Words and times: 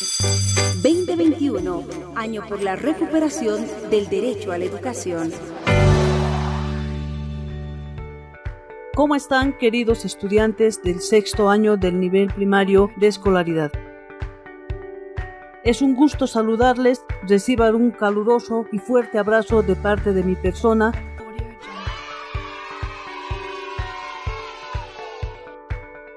2021, 0.00 1.84
año 2.16 2.42
por 2.48 2.62
la 2.62 2.74
recuperación 2.74 3.66
del 3.90 4.08
derecho 4.08 4.50
a 4.50 4.56
la 4.56 4.64
educación. 4.64 5.30
¿Cómo 8.94 9.14
están 9.14 9.58
queridos 9.58 10.06
estudiantes 10.06 10.82
del 10.82 11.00
sexto 11.00 11.50
año 11.50 11.76
del 11.76 12.00
nivel 12.00 12.32
primario 12.32 12.90
de 12.96 13.08
escolaridad? 13.08 13.72
Es 15.64 15.82
un 15.82 15.94
gusto 15.94 16.26
saludarles, 16.26 17.04
reciban 17.28 17.74
un 17.74 17.90
caluroso 17.90 18.64
y 18.72 18.78
fuerte 18.78 19.18
abrazo 19.18 19.62
de 19.62 19.76
parte 19.76 20.14
de 20.14 20.22
mi 20.22 20.34
persona. 20.34 20.92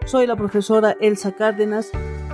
Soy 0.06 0.26
la 0.26 0.38
profesora 0.38 0.96
Elsa 1.02 1.34
Cárdenas. 1.34 1.92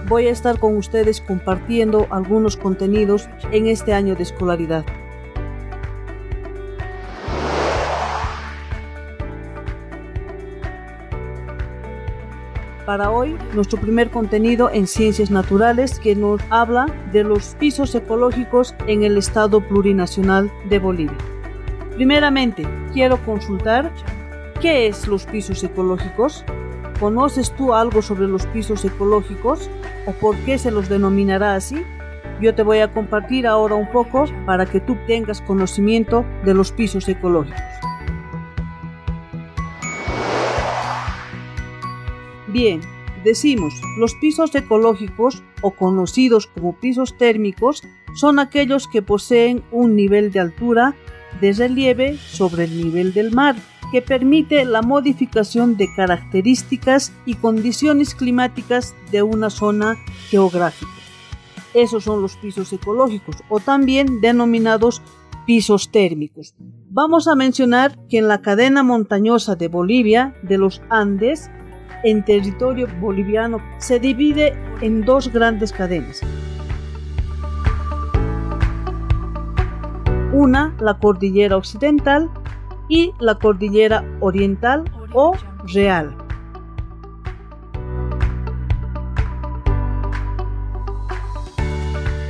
Voy 0.10 0.26
a 0.26 0.32
estar 0.32 0.60
con 0.60 0.76
ustedes 0.76 1.21
compartiendo 1.21 2.07
algunos 2.09 2.58
contenidos 2.58 3.30
en 3.52 3.68
este 3.68 3.94
año 3.94 4.16
de 4.16 4.23
escolaridad. 4.23 4.84
para 12.90 13.12
hoy 13.12 13.38
nuestro 13.54 13.80
primer 13.80 14.09
contenido 14.09 14.72
en 14.72 14.88
ciencias 14.88 15.30
naturales 15.30 15.99
que 15.99 16.16
nos 16.16 16.41
habla 16.49 16.88
de 17.12 17.23
los 17.23 17.54
pisos 17.60 17.94
ecológicos 17.94 18.73
en 18.88 19.04
el 19.04 19.16
estado 19.16 19.62
plurinacional 19.62 20.52
de 20.70 20.80
Bolivia. 20.80 21.18
Primeramente, 21.94 22.68
quiero 22.91 23.23
consultar 23.26 23.91
qué 24.60 24.88
es 24.88 25.07
los 25.07 25.27
pisos 25.27 25.63
ecológicos. 25.63 26.44
¿Conoces 26.99 27.55
tú 27.55 27.73
algo 27.73 28.02
sobre 28.02 28.27
los 28.27 28.45
pisos 28.48 28.84
ecológicos 28.84 29.70
o 30.05 30.12
por 30.12 30.35
qué 30.40 30.57
se 30.57 30.70
los 30.70 30.90
denominará 30.90 31.55
así? 31.55 31.81
Yo 32.41 32.53
te 32.53 32.63
voy 32.63 32.80
a 32.80 32.91
compartir 32.91 33.48
ahora 33.48 33.76
un 33.76 33.90
poco 33.90 34.26
para 34.45 34.66
que 34.66 34.81
tú 34.81 34.98
tengas 35.07 35.41
conocimiento 35.41 36.26
de 36.43 36.54
los 36.54 36.74
pisos 36.74 37.07
ecológicos. 37.07 37.62
Bien, 42.48 42.82
decimos, 43.24 43.74
los 43.98 44.13
pisos 44.15 44.54
ecológicos 44.54 45.41
o 45.62 45.71
conocidos 45.71 46.48
como 46.48 46.76
pisos 46.76 47.18
térmicos 47.18 47.81
son 48.13 48.40
aquellos 48.40 48.90
que 48.90 49.02
poseen 49.02 49.63
un 49.71 49.96
nivel 49.96 50.34
de 50.34 50.41
altura 50.41 50.96
de 51.40 51.54
relieve 51.54 52.18
sobre 52.18 52.65
el 52.65 52.76
nivel 52.76 53.13
del 53.13 53.31
mar 53.31 53.55
que 53.91 54.01
permite 54.01 54.65
la 54.65 54.82
modificación 54.82 55.77
de 55.77 55.93
características 55.93 57.12
y 57.26 57.35
condiciones 57.35 58.15
climáticas 58.15 58.96
de 59.12 59.23
una 59.23 59.49
zona 59.49 59.98
geográfica. 60.29 60.91
Esos 61.73 62.04
son 62.04 62.21
los 62.21 62.35
pisos 62.37 62.71
ecológicos 62.73 63.37
o 63.49 63.59
también 63.59 64.22
denominados 64.22 65.01
pisos 65.46 65.91
térmicos. 65.91 66.56
Vamos 66.90 67.28
a 67.28 67.35
mencionar 67.35 67.97
que 68.07 68.19
en 68.19 68.28
la 68.28 68.41
cadena 68.41 68.84
montañosa 68.84 69.56
de 69.56 69.68
Bolivia, 69.68 70.35
de 70.44 70.57
los 70.57 70.81
Andes, 70.90 71.50
en 72.03 72.24
territorio 72.24 72.88
boliviano 73.00 73.59
se 73.78 74.00
divide 74.00 74.53
en 74.81 75.03
dos 75.06 75.31
grandes 75.31 75.72
cadenas. 75.72 76.22
Una, 80.31 80.75
la 80.79 80.97
cordillera 81.00 81.57
occidental 81.57 82.29
y 82.90 83.13
la 83.19 83.35
cordillera 83.35 84.03
oriental 84.19 84.84
o 85.13 85.34
real. 85.73 86.16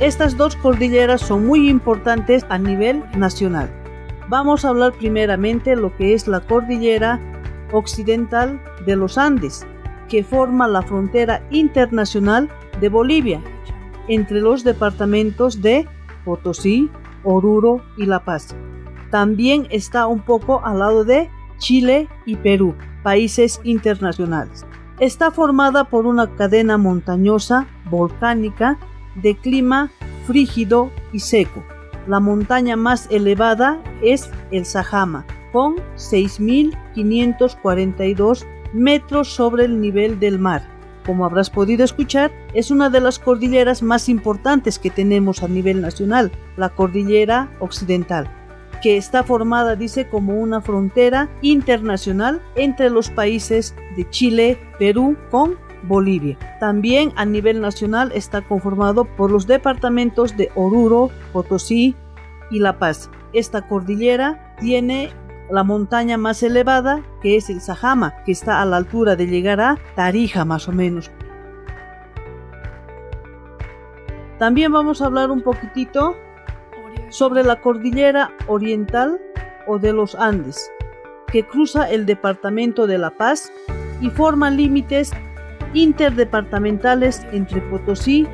Estas 0.00 0.36
dos 0.36 0.56
cordilleras 0.56 1.20
son 1.20 1.46
muy 1.46 1.68
importantes 1.68 2.46
a 2.48 2.56
nivel 2.56 3.04
nacional. 3.18 3.70
Vamos 4.28 4.64
a 4.64 4.68
hablar 4.68 4.92
primeramente 4.92 5.76
lo 5.76 5.94
que 5.96 6.14
es 6.14 6.26
la 6.26 6.40
cordillera 6.40 7.20
occidental 7.72 8.62
de 8.86 8.96
los 8.96 9.18
Andes, 9.18 9.66
que 10.08 10.24
forma 10.24 10.68
la 10.68 10.82
frontera 10.82 11.42
internacional 11.50 12.48
de 12.80 12.88
Bolivia, 12.88 13.42
entre 14.08 14.40
los 14.40 14.64
departamentos 14.64 15.60
de 15.60 15.86
Potosí, 16.24 16.90
Oruro 17.22 17.82
y 17.98 18.06
La 18.06 18.20
Paz. 18.20 18.56
También 19.10 19.66
está 19.70 20.06
un 20.06 20.20
poco 20.20 20.64
al 20.64 20.78
lado 20.78 21.04
de 21.04 21.28
Chile 21.58 22.08
y 22.24 22.36
Perú, 22.36 22.74
países 23.02 23.60
internacionales. 23.64 24.64
Está 24.98 25.30
formada 25.30 25.84
por 25.84 26.06
una 26.06 26.34
cadena 26.36 26.78
montañosa 26.78 27.66
volcánica 27.90 28.78
de 29.16 29.36
clima 29.36 29.90
frígido 30.26 30.90
y 31.12 31.20
seco. 31.20 31.62
La 32.06 32.20
montaña 32.20 32.76
más 32.76 33.08
elevada 33.10 33.82
es 34.02 34.30
el 34.50 34.64
Sajama, 34.64 35.26
con 35.52 35.76
6.542 35.96 38.46
metros 38.72 39.28
sobre 39.28 39.64
el 39.64 39.80
nivel 39.80 40.20
del 40.20 40.38
mar. 40.38 40.62
Como 41.04 41.24
habrás 41.24 41.50
podido 41.50 41.82
escuchar, 41.84 42.30
es 42.54 42.70
una 42.70 42.88
de 42.90 43.00
las 43.00 43.18
cordilleras 43.18 43.82
más 43.82 44.08
importantes 44.08 44.78
que 44.78 44.90
tenemos 44.90 45.42
a 45.42 45.48
nivel 45.48 45.80
nacional, 45.80 46.30
la 46.56 46.68
cordillera 46.68 47.50
occidental, 47.58 48.30
que 48.80 48.96
está 48.96 49.22
formada, 49.22 49.76
dice, 49.76 50.08
como 50.08 50.34
una 50.34 50.60
frontera 50.60 51.28
internacional 51.42 52.40
entre 52.54 52.90
los 52.90 53.10
países 53.10 53.74
de 53.96 54.08
Chile, 54.10 54.58
Perú 54.78 55.16
con 55.30 55.56
Bolivia. 55.82 56.38
También 56.58 57.12
a 57.16 57.24
nivel 57.24 57.60
nacional 57.60 58.12
está 58.14 58.42
conformado 58.42 59.04
por 59.04 59.30
los 59.30 59.46
departamentos 59.46 60.36
de 60.36 60.50
Oruro, 60.54 61.10
Potosí 61.32 61.94
y 62.50 62.58
La 62.58 62.78
Paz. 62.78 63.10
Esta 63.32 63.66
cordillera 63.66 64.54
tiene 64.60 65.10
la 65.50 65.64
montaña 65.64 66.16
más 66.16 66.42
elevada, 66.42 67.02
que 67.22 67.36
es 67.36 67.50
el 67.50 67.60
Sajama, 67.60 68.22
que 68.24 68.32
está 68.32 68.60
a 68.60 68.64
la 68.64 68.76
altura 68.76 69.16
de 69.16 69.26
llegar 69.26 69.60
a 69.60 69.78
Tarija 69.94 70.44
más 70.44 70.68
o 70.68 70.72
menos. 70.72 71.10
También 74.38 74.72
vamos 74.72 75.02
a 75.02 75.06
hablar 75.06 75.30
un 75.30 75.42
poquitito 75.42 76.16
sobre 77.10 77.42
la 77.42 77.60
cordillera 77.60 78.32
oriental 78.46 79.20
o 79.66 79.78
de 79.78 79.92
los 79.92 80.14
Andes, 80.14 80.70
que 81.26 81.46
cruza 81.46 81.90
el 81.90 82.06
departamento 82.06 82.86
de 82.86 82.98
La 82.98 83.10
Paz 83.10 83.52
y 84.00 84.10
forma 84.10 84.50
límites 84.50 85.12
interdepartamentales 85.74 87.26
entre 87.32 87.60
Potosí, 87.60 88.26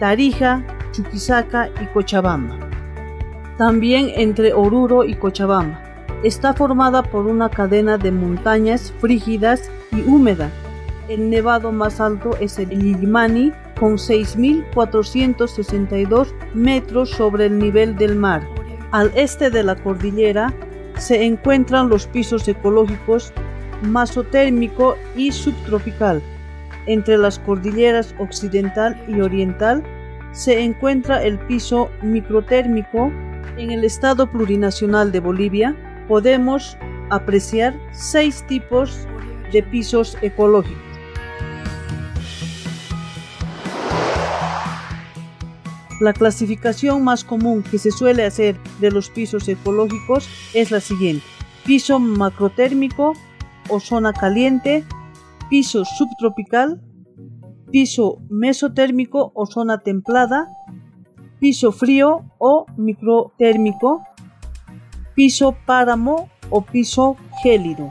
Tarija, 0.00 0.64
Chuquisaca 0.92 1.68
y 1.80 1.86
Cochabamba. 1.86 2.58
También 3.56 4.10
entre 4.14 4.52
Oruro 4.52 5.04
y 5.04 5.14
Cochabamba 5.14 5.82
está 6.22 6.54
formada 6.54 7.02
por 7.02 7.26
una 7.26 7.48
cadena 7.48 7.98
de 7.98 8.10
montañas 8.10 8.92
frígidas 8.98 9.70
y 9.92 10.00
húmedas. 10.02 10.52
El 11.08 11.30
nevado 11.30 11.72
más 11.72 12.00
alto 12.00 12.36
es 12.38 12.58
el 12.58 12.70
Illimani, 12.70 13.50
con 13.80 13.94
6.462 13.94 16.34
metros 16.52 17.08
sobre 17.10 17.46
el 17.46 17.58
nivel 17.58 17.96
del 17.96 18.14
mar. 18.14 18.46
Al 18.90 19.10
este 19.14 19.48
de 19.48 19.62
la 19.62 19.74
cordillera 19.76 20.52
se 20.98 21.24
encuentran 21.24 21.88
los 21.88 22.06
pisos 22.06 22.46
ecológicos 22.46 23.32
masotérmico 23.82 24.96
y 25.16 25.32
subtropical. 25.32 26.20
Entre 26.86 27.16
las 27.16 27.38
cordilleras 27.38 28.14
occidental 28.18 29.02
y 29.08 29.22
oriental 29.22 29.82
se 30.32 30.60
encuentra 30.60 31.22
el 31.22 31.38
piso 31.38 31.88
microtérmico 32.02 33.10
en 33.56 33.70
el 33.70 33.84
estado 33.84 34.30
plurinacional 34.30 35.10
de 35.10 35.20
Bolivia, 35.20 35.74
podemos 36.06 36.76
apreciar 37.10 37.74
seis 37.92 38.44
tipos 38.46 39.08
de 39.52 39.62
pisos 39.62 40.18
ecológicos. 40.20 40.87
La 46.00 46.12
clasificación 46.12 47.02
más 47.02 47.24
común 47.24 47.64
que 47.68 47.78
se 47.78 47.90
suele 47.90 48.24
hacer 48.24 48.56
de 48.80 48.92
los 48.92 49.10
pisos 49.10 49.48
ecológicos 49.48 50.28
es 50.54 50.70
la 50.70 50.80
siguiente. 50.80 51.24
Piso 51.64 51.98
macrotérmico 51.98 53.14
o 53.68 53.80
zona 53.80 54.12
caliente, 54.12 54.84
piso 55.50 55.84
subtropical, 55.84 56.80
piso 57.72 58.18
mesotérmico 58.30 59.32
o 59.34 59.46
zona 59.46 59.78
templada, 59.78 60.48
piso 61.40 61.72
frío 61.72 62.24
o 62.38 62.66
microtérmico, 62.76 64.04
piso 65.14 65.56
páramo 65.66 66.30
o 66.48 66.62
piso 66.62 67.16
gélido. 67.42 67.90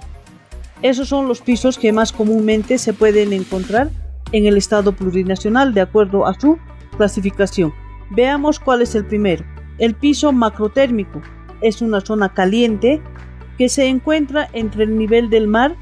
Esos 0.82 1.10
son 1.10 1.28
los 1.28 1.42
pisos 1.42 1.78
que 1.78 1.92
más 1.92 2.14
comúnmente 2.14 2.78
se 2.78 2.94
pueden 2.94 3.34
encontrar 3.34 3.90
en 4.32 4.46
el 4.46 4.56
estado 4.56 4.94
plurinacional 4.94 5.74
de 5.74 5.82
acuerdo 5.82 6.26
a 6.26 6.40
su 6.40 6.58
clasificación. 6.96 7.74
Veamos 8.10 8.60
cuál 8.60 8.82
es 8.82 8.96
el 8.96 9.06
primero. 9.06 9.44
El 9.78 9.94
piso 9.94 10.32
macrotérmico 10.32 11.22
es 11.62 11.82
una 11.82 12.02
zona 12.02 12.34
caliente 12.34 13.02
que 13.58 13.70
se 13.70 13.88
encuentra 13.88 14.50
entre 14.54 14.84
el 14.84 14.98
nivel 14.98 15.30
del 15.30 15.48
mar 15.48 15.76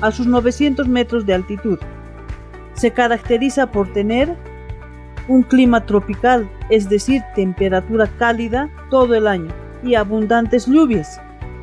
a 0.00 0.10
sus 0.10 0.26
900 0.26 0.88
metros 0.88 1.26
de 1.26 1.34
altitud. 1.34 1.78
Se 2.74 2.90
caracteriza 2.90 3.70
por 3.70 3.92
tener 3.92 4.36
un 5.28 5.42
clima 5.42 5.84
tropical, 5.86 6.48
es 6.70 6.88
decir, 6.88 7.22
temperatura 7.34 8.06
cálida 8.18 8.68
todo 8.90 9.14
el 9.14 9.26
año 9.26 9.52
y 9.82 9.94
abundantes 9.94 10.66
lluvias, 10.66 11.20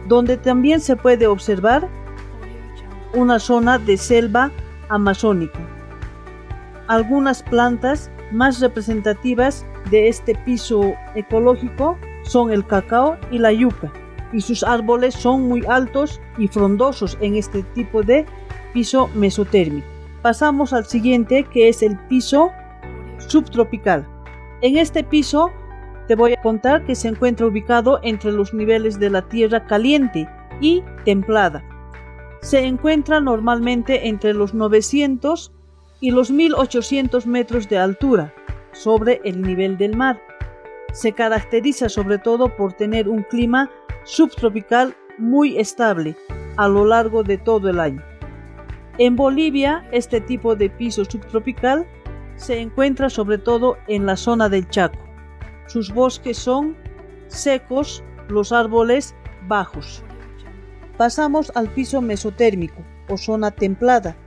donde 0.07 0.37
también 0.37 0.79
se 0.79 0.95
puede 0.95 1.27
observar 1.27 1.87
una 3.13 3.39
zona 3.39 3.77
de 3.77 3.97
selva 3.97 4.51
amazónica. 4.89 5.59
Algunas 6.87 7.43
plantas 7.43 8.09
más 8.31 8.59
representativas 8.59 9.65
de 9.89 10.07
este 10.07 10.35
piso 10.35 10.93
ecológico 11.15 11.97
son 12.23 12.51
el 12.51 12.65
cacao 12.65 13.17
y 13.31 13.39
la 13.39 13.51
yuca, 13.51 13.91
y 14.31 14.41
sus 14.41 14.63
árboles 14.63 15.13
son 15.13 15.47
muy 15.47 15.63
altos 15.67 16.21
y 16.37 16.47
frondosos 16.47 17.17
en 17.21 17.35
este 17.35 17.63
tipo 17.63 18.03
de 18.03 18.25
piso 18.73 19.09
mesotérmico. 19.15 19.87
Pasamos 20.21 20.71
al 20.73 20.85
siguiente 20.85 21.43
que 21.45 21.67
es 21.67 21.81
el 21.81 21.97
piso 22.07 22.51
subtropical. 23.17 24.07
En 24.61 24.77
este 24.77 25.03
piso 25.03 25.51
te 26.07 26.15
voy 26.15 26.33
a 26.33 26.41
contar 26.41 26.85
que 26.85 26.95
se 26.95 27.07
encuentra 27.07 27.47
ubicado 27.47 27.99
entre 28.03 28.31
los 28.31 28.53
niveles 28.53 28.99
de 28.99 29.09
la 29.09 29.23
tierra 29.23 29.65
caliente 29.65 30.27
y 30.59 30.83
templada. 31.05 31.63
Se 32.41 32.65
encuentra 32.65 33.19
normalmente 33.19 34.07
entre 34.07 34.33
los 34.33 34.53
900 34.53 35.51
y 36.01 36.11
los 36.11 36.31
1800 36.31 37.25
metros 37.27 37.69
de 37.69 37.77
altura 37.77 38.33
sobre 38.73 39.21
el 39.23 39.41
nivel 39.41 39.77
del 39.77 39.95
mar. 39.95 40.21
Se 40.91 41.13
caracteriza 41.13 41.87
sobre 41.87 42.17
todo 42.17 42.53
por 42.57 42.73
tener 42.73 43.07
un 43.07 43.23
clima 43.23 43.69
subtropical 44.03 44.95
muy 45.17 45.57
estable 45.57 46.17
a 46.57 46.67
lo 46.67 46.85
largo 46.85 47.23
de 47.23 47.37
todo 47.37 47.69
el 47.69 47.79
año. 47.79 48.03
En 48.97 49.15
Bolivia, 49.15 49.87
este 49.91 50.19
tipo 50.19 50.55
de 50.55 50.69
piso 50.69 51.05
subtropical 51.05 51.87
se 52.35 52.59
encuentra 52.59 53.09
sobre 53.09 53.37
todo 53.37 53.77
en 53.87 54.05
la 54.05 54.17
zona 54.17 54.49
del 54.49 54.67
Chaco. 54.69 54.99
Sus 55.67 55.93
bosques 55.93 56.37
son 56.37 56.75
secos, 57.27 58.03
los 58.27 58.51
árboles 58.51 59.15
bajos. 59.47 60.03
Pasamos 60.97 61.51
al 61.55 61.69
piso 61.69 62.01
mesotérmico 62.01 62.83
o 63.07 63.17
zona 63.17 63.51
templada. 63.51 64.17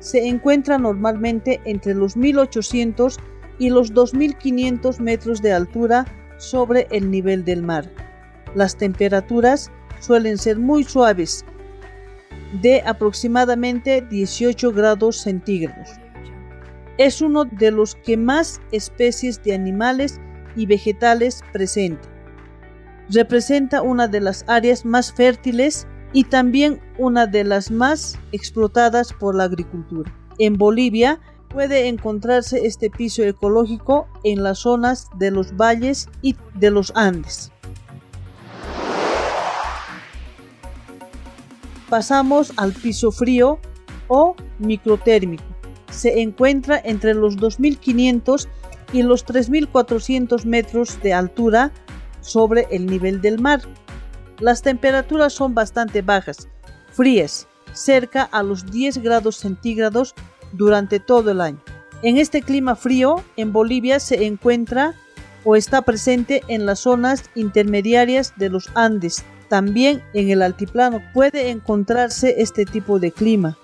Se 0.00 0.26
encuentra 0.26 0.78
normalmente 0.78 1.60
entre 1.64 1.94
los 1.94 2.16
1800 2.16 3.18
y 3.58 3.70
los 3.70 3.92
2500 3.94 5.00
metros 5.00 5.42
de 5.42 5.52
altura 5.52 6.06
sobre 6.38 6.88
el 6.90 7.10
nivel 7.10 7.44
del 7.44 7.62
mar. 7.62 7.88
Las 8.54 8.76
temperaturas 8.76 9.70
suelen 10.00 10.38
ser 10.38 10.58
muy 10.58 10.82
suaves, 10.84 11.44
de 12.62 12.82
aproximadamente 12.84 14.04
18 14.10 14.72
grados 14.72 15.18
centígrados. 15.18 15.90
Es 16.98 17.22
uno 17.22 17.44
de 17.44 17.70
los 17.70 17.94
que 17.94 18.16
más 18.16 18.60
especies 18.72 19.42
de 19.42 19.54
animales 19.54 20.20
y 20.56 20.66
vegetales 20.66 21.42
presenta. 21.52 22.08
Representa 23.10 23.82
una 23.82 24.08
de 24.08 24.20
las 24.20 24.44
áreas 24.48 24.84
más 24.84 25.12
fértiles 25.12 25.86
y 26.12 26.24
también 26.24 26.80
una 26.98 27.26
de 27.26 27.44
las 27.44 27.70
más 27.70 28.18
explotadas 28.32 29.12
por 29.12 29.34
la 29.34 29.44
agricultura. 29.44 30.12
En 30.38 30.56
Bolivia 30.56 31.20
puede 31.48 31.88
encontrarse 31.88 32.66
este 32.66 32.90
piso 32.90 33.22
ecológico 33.22 34.08
en 34.24 34.42
las 34.42 34.60
zonas 34.60 35.08
de 35.18 35.30
los 35.30 35.56
valles 35.56 36.08
y 36.22 36.36
de 36.54 36.70
los 36.70 36.92
Andes. 36.94 37.52
Pasamos 41.88 42.52
al 42.56 42.72
piso 42.72 43.10
frío 43.10 43.58
o 44.06 44.36
microtérmico. 44.60 45.42
Se 45.90 46.20
encuentra 46.20 46.80
entre 46.84 47.14
los 47.14 47.36
2500 47.36 48.48
y 48.92 49.02
los 49.02 49.24
3400 49.24 50.46
metros 50.46 51.00
de 51.02 51.12
altura 51.12 51.72
sobre 52.20 52.68
el 52.70 52.86
nivel 52.86 53.20
del 53.20 53.40
mar. 53.40 53.62
Las 54.40 54.62
temperaturas 54.62 55.34
son 55.34 55.54
bastante 55.54 56.02
bajas, 56.02 56.48
frías, 56.92 57.46
cerca 57.72 58.22
a 58.22 58.42
los 58.42 58.70
10 58.70 58.98
grados 58.98 59.36
centígrados 59.36 60.14
durante 60.52 60.98
todo 60.98 61.30
el 61.30 61.40
año. 61.40 61.60
En 62.02 62.16
este 62.16 62.40
clima 62.40 62.74
frío, 62.74 63.22
en 63.36 63.52
Bolivia 63.52 64.00
se 64.00 64.24
encuentra 64.24 64.94
o 65.44 65.56
está 65.56 65.82
presente 65.82 66.42
en 66.48 66.64
las 66.64 66.80
zonas 66.80 67.24
intermediarias 67.34 68.32
de 68.36 68.48
los 68.48 68.70
Andes, 68.74 69.24
también 69.48 70.02
en 70.14 70.30
el 70.30 70.42
altiplano 70.42 71.02
puede 71.12 71.50
encontrarse 71.50 72.40
este 72.40 72.64
tipo 72.64 72.98
de 72.98 73.12
clima. 73.12 73.58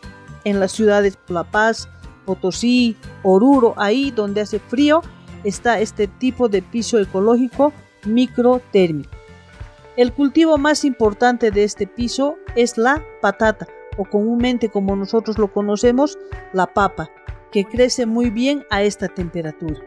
En 0.44 0.60
las 0.60 0.72
ciudades 0.72 1.18
La 1.28 1.44
Paz, 1.44 1.88
Potosí, 2.24 2.96
Oruro, 3.22 3.74
ahí 3.76 4.10
donde 4.10 4.42
hace 4.42 4.58
frío, 4.58 5.00
está 5.44 5.80
este 5.80 6.06
tipo 6.06 6.48
de 6.48 6.60
piso 6.60 6.98
ecológico 6.98 7.72
microtérmico. 8.04 9.15
El 9.96 10.12
cultivo 10.12 10.58
más 10.58 10.84
importante 10.84 11.50
de 11.50 11.64
este 11.64 11.86
piso 11.86 12.36
es 12.54 12.76
la 12.76 13.02
patata, 13.22 13.66
o 13.96 14.04
comúnmente 14.04 14.68
como 14.68 14.94
nosotros 14.94 15.38
lo 15.38 15.50
conocemos, 15.50 16.18
la 16.52 16.66
papa, 16.66 17.10
que 17.50 17.64
crece 17.64 18.04
muy 18.04 18.28
bien 18.28 18.62
a 18.68 18.82
esta 18.82 19.08
temperatura. 19.08 19.80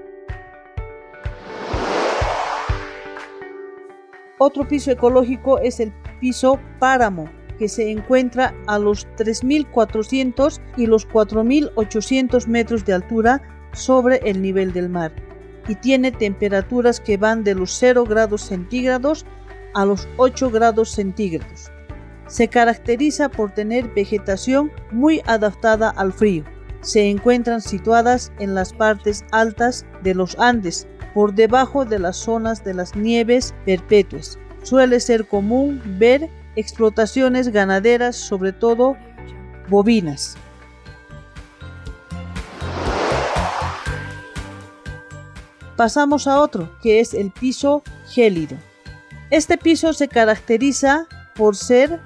Otro 4.39 4.67
piso 4.67 4.89
ecológico 4.89 5.59
es 5.59 5.79
el 5.79 5.93
piso 6.19 6.59
páramo, 6.79 7.29
que 7.59 7.69
se 7.69 7.91
encuentra 7.91 8.55
a 8.65 8.79
los 8.79 9.05
3.400 9.17 10.59
y 10.75 10.87
los 10.87 11.07
4.800 11.07 12.47
metros 12.47 12.83
de 12.83 12.93
altura 12.93 13.43
sobre 13.73 14.17
el 14.27 14.41
nivel 14.41 14.73
del 14.73 14.89
mar 14.89 15.11
y 15.67 15.75
tiene 15.75 16.11
temperaturas 16.11 16.99
que 16.99 17.17
van 17.17 17.43
de 17.43 17.53
los 17.53 17.71
0 17.73 18.03
grados 18.05 18.41
centígrados 18.41 19.23
a 19.73 19.85
los 19.85 20.07
8 20.17 20.49
grados 20.49 20.91
centígrados. 20.91 21.71
Se 22.27 22.47
caracteriza 22.47 23.29
por 23.29 23.51
tener 23.51 23.87
vegetación 23.93 24.71
muy 24.91 25.21
adaptada 25.25 25.89
al 25.89 26.13
frío. 26.13 26.43
Se 26.81 27.09
encuentran 27.09 27.61
situadas 27.61 28.31
en 28.39 28.55
las 28.55 28.71
partes 28.73 29.25
altas 29.31 29.85
de 30.03 30.13
los 30.13 30.37
Andes, 30.39 30.87
por 31.13 31.33
debajo 31.33 31.85
de 31.85 31.99
las 31.99 32.17
zonas 32.17 32.63
de 32.63 32.73
las 32.73 32.95
nieves 32.95 33.53
perpetuas. 33.65 34.37
Suele 34.63 34.99
ser 34.99 35.27
común 35.27 35.81
ver 35.97 36.29
explotaciones 36.55 37.49
ganaderas, 37.49 38.15
sobre 38.15 38.53
todo 38.53 38.95
bovinas. 39.69 40.37
Pasamos 45.75 46.27
a 46.27 46.41
otro, 46.41 46.69
que 46.81 46.99
es 46.99 47.13
el 47.13 47.31
piso 47.31 47.83
gélido. 48.07 48.57
Este 49.31 49.57
piso 49.57 49.93
se 49.93 50.07
caracteriza 50.07 51.07
por 51.35 51.55
ser 51.55 51.99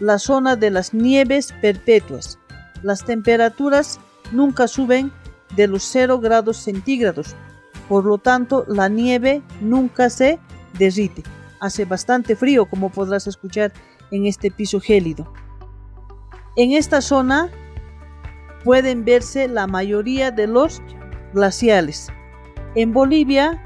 la 0.00 0.18
zona 0.18 0.54
de 0.54 0.70
las 0.70 0.92
nieves 0.92 1.54
perpetuas. 1.62 2.38
Las 2.82 3.04
temperaturas 3.04 3.98
nunca 4.32 4.68
suben 4.68 5.10
de 5.56 5.66
los 5.66 5.82
0 5.84 6.20
grados 6.20 6.58
centígrados, 6.58 7.34
por 7.88 8.04
lo 8.04 8.18
tanto 8.18 8.64
la 8.68 8.88
nieve 8.88 9.42
nunca 9.60 10.10
se 10.10 10.38
derrite. 10.78 11.22
Hace 11.60 11.86
bastante 11.86 12.36
frío 12.36 12.66
como 12.66 12.90
podrás 12.90 13.26
escuchar 13.26 13.72
en 14.10 14.26
este 14.26 14.50
piso 14.50 14.78
gélido. 14.78 15.32
En 16.56 16.72
esta 16.72 17.00
zona 17.00 17.50
pueden 18.62 19.04
verse 19.04 19.48
la 19.48 19.66
mayoría 19.66 20.30
de 20.30 20.46
los 20.46 20.82
glaciales. 21.32 22.08
En 22.74 22.92
Bolivia 22.92 23.64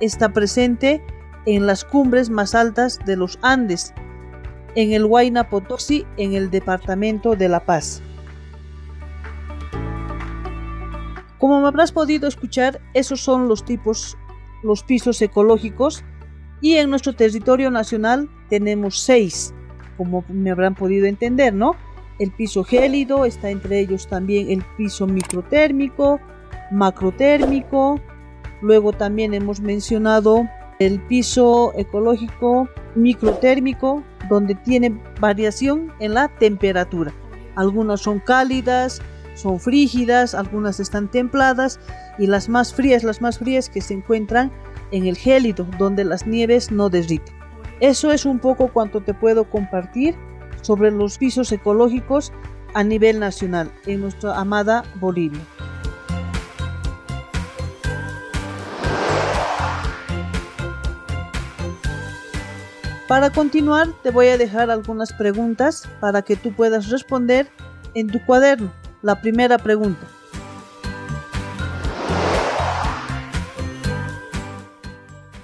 está 0.00 0.30
presente 0.30 1.04
en 1.46 1.66
las 1.66 1.84
cumbres 1.84 2.30
más 2.30 2.54
altas 2.54 2.98
de 3.04 3.16
los 3.16 3.38
Andes, 3.42 3.94
en 4.74 4.92
el 4.92 5.04
Huayna 5.04 5.48
Potosí, 5.48 6.06
en 6.16 6.34
el 6.34 6.50
departamento 6.50 7.34
de 7.36 7.48
La 7.48 7.60
Paz. 7.60 8.02
Como 11.38 11.60
me 11.60 11.66
habrás 11.66 11.90
podido 11.90 12.28
escuchar, 12.28 12.80
esos 12.94 13.20
son 13.20 13.48
los 13.48 13.64
tipos, 13.64 14.16
los 14.62 14.84
pisos 14.84 15.20
ecológicos 15.20 16.04
y 16.60 16.76
en 16.76 16.88
nuestro 16.88 17.14
territorio 17.14 17.70
nacional 17.70 18.30
tenemos 18.48 19.00
seis, 19.00 19.52
como 19.96 20.24
me 20.28 20.52
habrán 20.52 20.76
podido 20.76 21.06
entender, 21.06 21.52
¿no? 21.52 21.74
El 22.20 22.30
piso 22.30 22.62
gélido, 22.62 23.24
está 23.24 23.50
entre 23.50 23.80
ellos 23.80 24.06
también 24.06 24.50
el 24.50 24.64
piso 24.76 25.08
microtérmico, 25.08 26.20
macrotérmico, 26.70 28.00
luego 28.60 28.92
también 28.92 29.34
hemos 29.34 29.60
mencionado 29.60 30.48
el 30.86 31.00
piso 31.00 31.72
ecológico 31.76 32.68
microtérmico, 32.94 34.02
donde 34.28 34.54
tiene 34.54 35.00
variación 35.20 35.92
en 36.00 36.14
la 36.14 36.28
temperatura. 36.28 37.12
Algunas 37.56 38.00
son 38.00 38.18
cálidas, 38.20 39.00
son 39.34 39.58
frígidas, 39.58 40.34
algunas 40.34 40.80
están 40.80 41.10
templadas 41.10 41.80
y 42.18 42.26
las 42.26 42.48
más 42.48 42.74
frías, 42.74 43.04
las 43.04 43.20
más 43.20 43.38
frías 43.38 43.68
que 43.68 43.80
se 43.80 43.94
encuentran 43.94 44.52
en 44.90 45.06
el 45.06 45.16
gélido, 45.16 45.66
donde 45.78 46.04
las 46.04 46.26
nieves 46.26 46.70
no 46.70 46.88
derriten. 46.88 47.34
Eso 47.80 48.12
es 48.12 48.24
un 48.24 48.38
poco 48.38 48.68
cuanto 48.68 49.00
te 49.00 49.14
puedo 49.14 49.48
compartir 49.48 50.14
sobre 50.60 50.90
los 50.90 51.18
pisos 51.18 51.50
ecológicos 51.50 52.32
a 52.74 52.84
nivel 52.84 53.18
nacional 53.18 53.72
en 53.86 54.00
nuestra 54.00 54.38
amada 54.38 54.84
Bolivia. 55.00 55.40
Para 63.12 63.28
continuar, 63.28 63.88
te 64.02 64.10
voy 64.10 64.28
a 64.28 64.38
dejar 64.38 64.70
algunas 64.70 65.12
preguntas 65.12 65.86
para 66.00 66.22
que 66.22 66.34
tú 66.34 66.50
puedas 66.54 66.88
responder 66.88 67.46
en 67.92 68.06
tu 68.06 68.24
cuaderno. 68.24 68.72
La 69.02 69.20
primera 69.20 69.58
pregunta. 69.58 70.00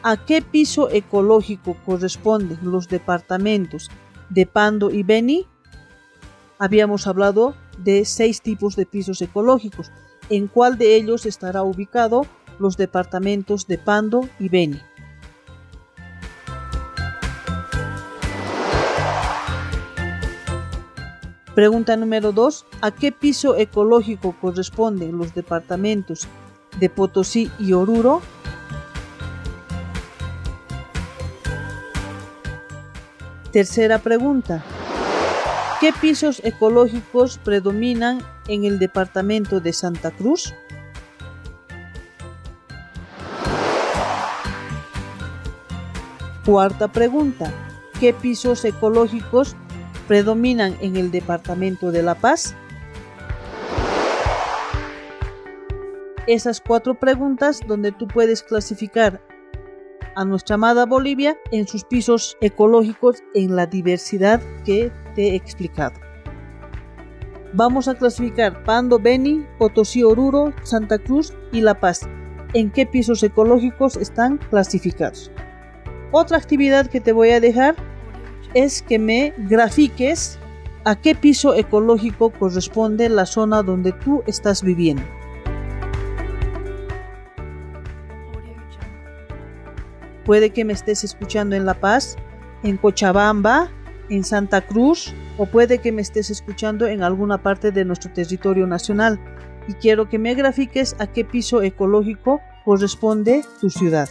¿A 0.03 0.17
qué 0.17 0.41
piso 0.41 0.89
ecológico 0.91 1.77
corresponden 1.85 2.59
los 2.63 2.89
departamentos 2.89 3.91
de 4.31 4.47
Pando 4.47 4.91
y 4.91 5.03
Beni? 5.03 5.47
Habíamos 6.59 7.07
hablado 7.07 7.55
de 7.77 8.07
seis 8.07 8.41
tipos 8.41 8.77
de 8.77 8.87
pisos 8.87 9.21
ecológicos. 9.21 9.93
¿En 10.31 10.47
cuál 10.47 10.79
de 10.79 10.97
ellos 10.97 11.27
estará 11.27 11.63
ubicado 11.63 12.25
los 12.59 12.79
departamentos 12.79 13.67
de 13.67 13.77
Pando 13.77 14.27
y 14.39 14.49
Beni? 14.49 14.81
Pregunta 21.59 21.97
número 21.97 22.31
2. 22.31 22.67
¿A 22.83 22.93
qué 22.93 23.11
piso 23.11 23.57
ecológico 23.57 24.33
corresponden 24.41 25.19
los 25.19 25.35
departamentos 25.35 26.29
de 26.79 26.89
Potosí 26.89 27.51
y 27.59 27.73
Oruro? 27.73 28.23
Tercera 33.51 33.99
pregunta. 33.99 34.63
¿Qué 35.81 35.93
pisos 36.01 36.41
ecológicos 36.45 37.39
predominan 37.39 38.23
en 38.47 38.63
el 38.63 38.79
departamento 38.79 39.59
de 39.59 39.73
Santa 39.73 40.13
Cruz? 40.13 40.55
Cuarta 46.47 46.87
pregunta. 46.87 47.53
¿Qué 47.99 48.13
pisos 48.13 48.65
ecológicos 48.65 49.49
predominan 49.49 49.68
en 50.11 50.97
el 50.97 51.11
departamento 51.11 51.93
de 51.93 52.03
La 52.03 52.15
Paz? 52.15 52.55
Esas 56.27 56.61
cuatro 56.61 56.95
preguntas 56.99 57.61
donde 57.67 57.93
tú 57.93 58.07
puedes 58.07 58.43
clasificar 58.43 59.21
a 60.17 60.25
nuestra 60.25 60.55
amada 60.55 60.87
Bolivia 60.87 61.37
en 61.53 61.69
sus 61.69 61.85
pisos 61.85 62.39
ecológicos 62.41 63.23
en 63.35 63.55
la 63.55 63.67
diversidad 63.67 64.41
que 64.65 64.91
te 65.15 65.31
he 65.31 65.35
explicado. 65.35 66.01
Vamos 67.53 67.87
a 67.89 67.95
clasificar 67.95 68.65
Pando, 68.65 68.99
Beni, 68.99 69.47
Potosí, 69.59 70.03
Oruro, 70.03 70.55
Santa 70.63 70.99
Cruz 70.99 71.35
y 71.53 71.61
La 71.61 71.79
Paz. 71.81 72.09
¿En 72.55 72.71
qué 72.71 72.87
pisos 72.87 73.23
ecológicos 73.23 73.97
están 73.97 74.39
clasificados? 74.39 75.31
Otra 76.13 76.39
actividad 76.39 76.87
que 76.87 77.01
te 77.01 77.13
voy 77.13 77.31
a 77.31 77.41
dejar 77.41 77.77
es 78.55 78.83
que 78.83 78.99
me 78.99 79.35
grafiques 79.37 80.39
a 80.85 80.97
qué 80.97 81.15
piso 81.15 81.55
ecológico 81.55 82.31
corresponde 82.31 83.09
la 83.09 83.27
zona 83.27 83.63
donde 83.63 83.93
tú 83.93 84.23
estás 84.27 84.63
viviendo. 84.63 85.03
Puede 90.25 90.51
que 90.51 90.65
me 90.65 90.75
estés 90.75 91.05
escuchando 91.05 91.57
en 91.57 91.65
La 91.65 91.75
Paz, 91.75 92.17
en 92.63 92.77
Cochabamba, 92.77 93.71
en 94.11 94.25
Santa 94.25 94.61
Cruz 94.61 95.15
o 95.37 95.47
puede 95.47 95.79
que 95.79 95.93
me 95.93 96.03
estés 96.03 96.31
escuchando 96.31 96.87
en 96.87 97.03
alguna 97.03 97.39
parte 97.43 97.71
de 97.71 97.85
nuestro 97.85 98.13
territorio 98.13 98.67
nacional 98.67 99.19
y 99.69 99.75
quiero 99.75 100.09
que 100.09 100.19
me 100.19 100.35
grafiques 100.35 100.97
a 100.99 101.07
qué 101.07 101.25
piso 101.25 101.63
ecológico 101.63 102.41
corresponde 102.65 103.43
tu 103.61 103.71
ciudad. 103.71 104.09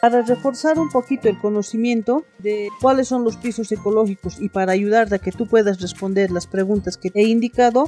Para 0.00 0.22
reforzar 0.22 0.78
un 0.78 0.90
poquito 0.90 1.28
el 1.28 1.38
conocimiento 1.38 2.24
de 2.38 2.68
cuáles 2.80 3.08
son 3.08 3.24
los 3.24 3.36
pisos 3.36 3.72
ecológicos 3.72 4.40
y 4.40 4.48
para 4.48 4.72
ayudarte 4.72 5.16
a 5.16 5.18
que 5.18 5.32
tú 5.32 5.46
puedas 5.46 5.80
responder 5.80 6.30
las 6.30 6.46
preguntas 6.46 6.96
que 6.96 7.10
he 7.14 7.24
indicado, 7.24 7.86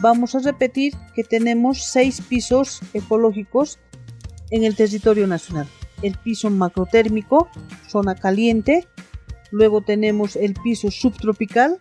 vamos 0.00 0.34
a 0.34 0.40
repetir 0.40 0.94
que 1.14 1.22
tenemos 1.22 1.84
seis 1.84 2.20
pisos 2.20 2.80
ecológicos 2.94 3.78
en 4.50 4.64
el 4.64 4.74
territorio 4.74 5.28
nacional. 5.28 5.68
El 6.02 6.18
piso 6.18 6.50
macrotérmico, 6.50 7.48
zona 7.86 8.16
caliente, 8.16 8.88
luego 9.52 9.82
tenemos 9.82 10.34
el 10.34 10.54
piso 10.54 10.90
subtropical, 10.90 11.78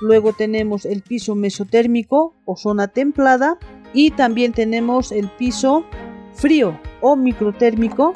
luego 0.00 0.32
tenemos 0.32 0.86
el 0.86 1.02
piso 1.02 1.34
mesotérmico 1.34 2.34
o 2.46 2.56
zona 2.56 2.88
templada 2.88 3.58
y 3.92 4.12
también 4.12 4.54
tenemos 4.54 5.12
el 5.12 5.28
piso 5.28 5.84
frío 6.32 6.80
o 7.02 7.14
microtérmico 7.14 8.14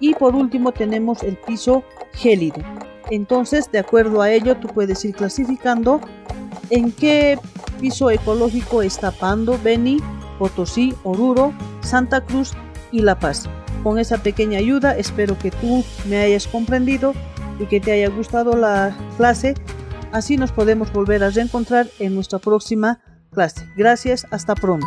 y 0.00 0.14
por 0.14 0.34
último 0.34 0.72
tenemos 0.72 1.22
el 1.22 1.36
piso 1.36 1.82
gélido. 2.12 2.62
Entonces, 3.10 3.70
de 3.70 3.78
acuerdo 3.78 4.20
a 4.20 4.30
ello, 4.30 4.56
tú 4.56 4.68
puedes 4.68 5.04
ir 5.04 5.14
clasificando 5.14 6.00
en 6.70 6.92
qué 6.92 7.38
piso 7.80 8.10
ecológico 8.10 8.82
está 8.82 9.10
Pando, 9.12 9.58
Beni, 9.62 9.98
Potosí, 10.38 10.94
Oruro, 11.04 11.52
Santa 11.80 12.20
Cruz 12.20 12.52
y 12.90 13.00
La 13.00 13.18
Paz. 13.18 13.48
Con 13.82 13.98
esa 13.98 14.18
pequeña 14.18 14.58
ayuda 14.58 14.96
espero 14.96 15.38
que 15.38 15.50
tú 15.50 15.84
me 16.08 16.16
hayas 16.16 16.48
comprendido 16.48 17.14
y 17.60 17.66
que 17.66 17.80
te 17.80 17.92
haya 17.92 18.08
gustado 18.08 18.56
la 18.56 18.96
clase. 19.16 19.54
Así 20.12 20.36
nos 20.36 20.52
podemos 20.52 20.92
volver 20.92 21.22
a 21.22 21.30
reencontrar 21.30 21.86
en 21.98 22.14
nuestra 22.14 22.38
próxima 22.38 23.00
clase. 23.30 23.66
Gracias, 23.76 24.26
hasta 24.30 24.54
pronto. 24.54 24.86